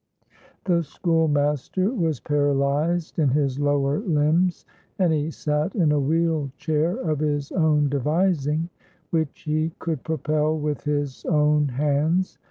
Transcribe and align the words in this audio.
The 0.63 0.81
schoolmaster 0.81 1.93
was 1.93 2.19
paralyzed 2.19 3.19
in 3.19 3.29
his 3.29 3.59
lower 3.59 3.99
limbs, 3.99 4.65
and 4.97 5.13
he 5.13 5.29
sat 5.29 5.75
in 5.75 5.91
a 5.91 5.99
wheel 5.99 6.51
chair 6.57 6.95
of 6.97 7.19
his 7.19 7.51
own 7.51 7.87
devising, 7.87 8.69
which 9.11 9.41
he 9.41 9.73
could 9.77 10.01
propel 10.03 10.57
with 10.57 10.85
his 10.85 11.23
own 11.25 11.67
hands. 11.67 12.39